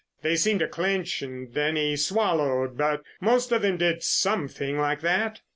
"They 0.23 0.35
seemed 0.35 0.61
to 0.61 0.67
clench 0.67 1.21
and 1.21 1.53
then 1.53 1.75
he 1.75 1.95
swallowed, 1.95 2.75
but 2.75 3.03
most 3.19 3.51
of 3.51 3.61
them 3.61 3.77
did 3.77 4.01
some 4.01 4.47
thing 4.47 4.79
like 4.79 5.01
that." 5.01 5.41